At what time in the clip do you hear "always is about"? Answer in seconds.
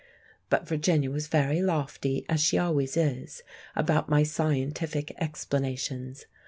2.57-4.09